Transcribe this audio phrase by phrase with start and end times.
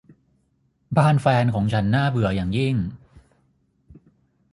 [0.97, 2.75] บ้านแฟนของฉันน่าเบื่ออย่างยิ่ง